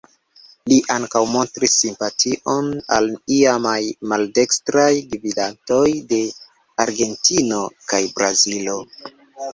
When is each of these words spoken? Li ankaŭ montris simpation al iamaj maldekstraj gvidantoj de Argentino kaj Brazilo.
Li 0.71 0.77
ankaŭ 0.93 1.19
montris 1.33 1.73
simpation 1.81 2.71
al 2.97 3.11
iamaj 3.37 3.75
maldekstraj 4.13 4.89
gvidantoj 5.13 5.85
de 6.15 6.23
Argentino 6.87 7.63
kaj 7.93 8.05
Brazilo. 8.19 8.81